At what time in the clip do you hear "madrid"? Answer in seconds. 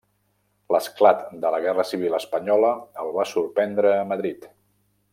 4.15-4.53